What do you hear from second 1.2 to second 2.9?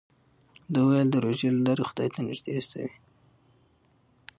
روژې له لارې خدای ته نژدې شوی.